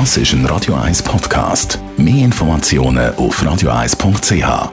[0.00, 1.78] Das ist ein Radio 1 Podcast.
[1.96, 4.72] Mehr Informationen auf radio1.ch.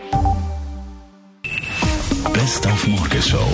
[2.34, 3.48] Best auf Morgenshow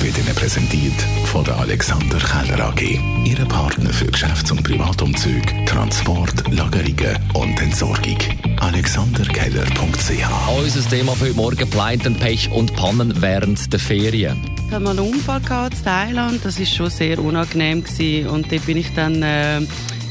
[0.00, 2.98] wird Ihnen präsentiert von der Alexander Keller AG.
[3.24, 8.18] Ihre Partner für Geschäfts- und Privatumzug, Transport, Lagerungen und Entsorgung.
[8.58, 14.36] AlexanderKeller.ch Unser Thema für heute Morgen Pleiten, Pech und Pannen während der Ferien.
[14.66, 16.40] Ich hatte mal einen Unfall gehabt in Thailand.
[16.42, 17.84] Das war schon sehr unangenehm.
[17.84, 18.26] Gewesen.
[18.26, 19.22] Und dort bin ich dann...
[19.22, 19.60] Äh,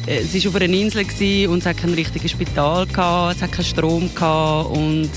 [0.08, 3.66] es war auf einer Insel und es hat kein richtiges Spital gehabt, es hat keinen
[3.66, 5.10] Strom gehabt und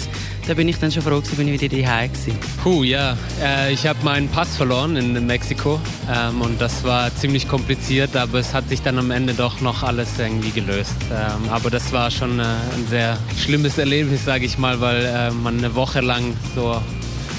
[0.47, 2.39] da bin ich dann schon froh gewesen, bin ich wieder daheim gewesen.
[2.63, 3.17] Puh, ja.
[3.43, 5.81] Äh, ich habe meinen Pass verloren in Mexiko
[6.15, 9.83] ähm, und das war ziemlich kompliziert, aber es hat sich dann am Ende doch noch
[9.83, 10.97] alles irgendwie gelöst.
[11.11, 15.31] Ähm, aber das war schon äh, ein sehr schlimmes Erlebnis, sage ich mal, weil äh,
[15.31, 16.77] man eine Woche lang so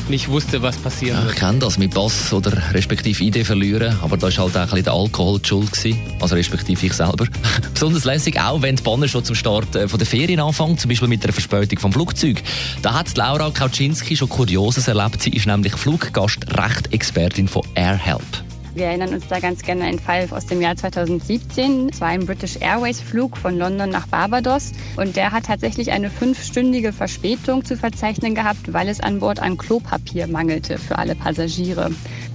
[0.10, 1.34] nicht wusste, was ja, wird.
[1.34, 4.68] Ich kenne das mit Pass oder respektive Idee verlieren, aber da war halt auch ein
[4.68, 7.26] bisschen der Alkohol die schuld gewesen, also respektive ich selber.
[7.74, 10.90] Besonders lässig auch, wenn die Banner schon zum Start äh, von der Ferien anfangen, zum
[10.90, 12.42] Beispiel mit der Verspätung vom Flugzeug.
[12.82, 15.22] Da hat Laura Kauczynski schon Kurioses erlebt.
[15.22, 18.45] Sie ist nämlich Fluggastrechtexpertin von AirHelp.
[18.76, 21.92] Wir erinnern uns da ganz gerne an einen Fall aus dem Jahr 2017.
[21.94, 26.10] Es war ein British Airways Flug von London nach Barbados und der hat tatsächlich eine
[26.10, 31.90] fünfstündige Verspätung zu verzeichnen gehabt, weil es an Bord an Klopapier mangelte für alle Passagiere.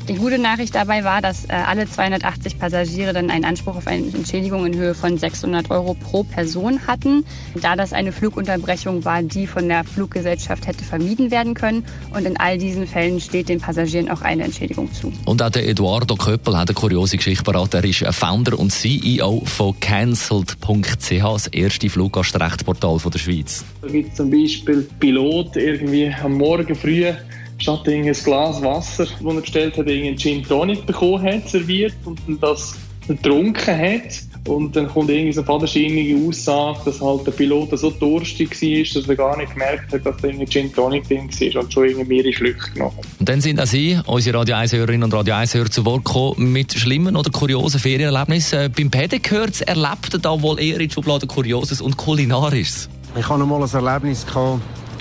[0.08, 4.06] Die gute Nachricht dabei war, dass äh, alle 280 Passagiere dann einen Anspruch auf eine
[4.06, 7.24] Entschädigung in Höhe von 600 Euro pro Person hatten,
[7.60, 11.84] da das eine Flugunterbrechung war, die von der Fluggesellschaft hätte vermieden werden können.
[12.12, 15.12] Und in all diesen Fällen steht den Passagieren auch eine Entschädigung zu.
[15.26, 17.74] Und auch der Eduardo Köppel hat eine kuriose Geschichte parat.
[17.74, 23.64] Er ist Founder und CEO von Cancelled.ch, das erste Fluggastrechtportal der Schweiz.
[23.82, 27.12] Da gibt es zum Beispiel Pilot irgendwie am Morgen früh
[27.60, 32.18] statt ein Glas Wasser, das er bestellt hat, einen Gin Tonic bekommen hat, serviert und
[32.40, 32.74] das
[33.06, 34.30] getrunken hat.
[34.48, 39.00] Und dann kommt irgendwie so eine fadenscheinige Aussage, dass halt der Pilot so durstig war,
[39.00, 41.84] dass er gar nicht gemerkt hat, dass da ein Gin Tonic drin war und schon
[41.84, 45.70] irgendwie mehrere Schlücke genommen Und dann sind auch Sie, unsere Radio 1-Hörerinnen und Radio 1-Hörer,
[45.70, 48.60] zu Wort gekommen mit schlimmen oder kuriosen Ferienerlebnissen.
[48.60, 52.88] Äh, beim Pede gehört erlebt da wohl eher in die Schublade Kurioses und Kulinarisches.
[53.18, 54.24] Ich hatte mal ein Erlebnis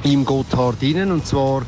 [0.04, 1.62] im Gotthard innen, und zwar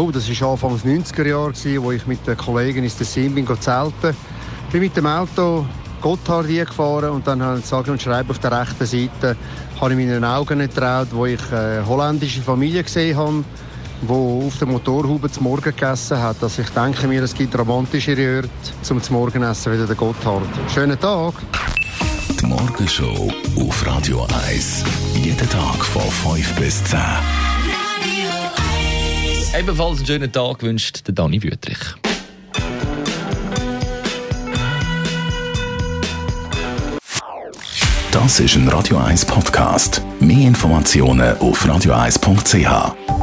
[0.00, 3.46] Oh, das war Anfang des 90er Jahre, wo ich mit den Kollegen ins Tessin bin
[3.46, 4.16] zelten.
[4.64, 5.66] Ich bin mit dem Auto
[6.00, 9.36] Gotthard gefahren und dann habe ich sage und schreibe auf der rechten Seite
[9.78, 13.44] habe ich meinen Augen nicht getraut, wo ich eine holländische Familie gesehen habe,
[14.00, 16.42] die auf der Motorhaube zum Morgen gegessen hat.
[16.42, 18.48] Also ich denke mir, es gibt romantischere Orte
[18.80, 20.48] zum Morgenessen wie der Gotthard.
[20.72, 21.34] Schönen Tag!
[22.40, 24.82] Die Morgenshow auf Radio 1.
[25.12, 26.98] Jeden Tag von 5 bis 10.
[29.58, 31.78] Ebenfalls einen schönen Tag wünscht der Dani Wüttrich.
[38.12, 40.02] Das ist ein Radio 1 Podcast.
[40.20, 43.19] Mehr Informationen auf radio1.ch.